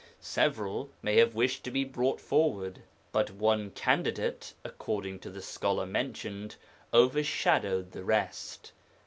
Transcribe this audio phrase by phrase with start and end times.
[0.19, 5.85] Several may have wished to be brought forward, but one candidate, according to the scholar
[5.85, 6.55] mentioned,
[6.91, 8.71] overshadowed the rest.